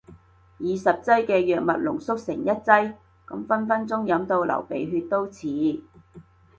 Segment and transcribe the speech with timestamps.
[0.57, 2.95] 以十劑嘅藥物濃縮成一劑？
[3.27, 5.43] 咁分分鐘飲到流鼻血都似